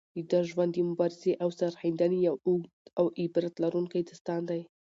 [0.15, 4.61] د ده ژوند د مبارزې او سرښندنې یو اوږد او عبرت لرونکی داستان دی.